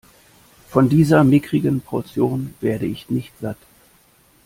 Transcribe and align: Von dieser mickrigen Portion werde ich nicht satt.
Von 0.67 0.89
dieser 0.89 1.23
mickrigen 1.23 1.79
Portion 1.81 2.55
werde 2.59 2.87
ich 2.87 3.11
nicht 3.11 3.37
satt. 3.39 3.59